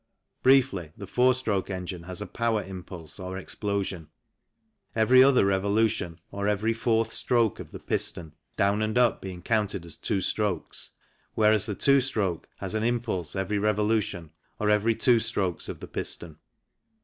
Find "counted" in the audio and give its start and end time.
9.43-9.85